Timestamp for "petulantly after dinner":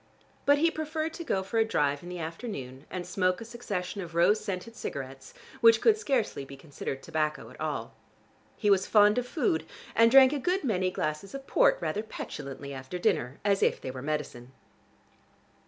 12.01-13.37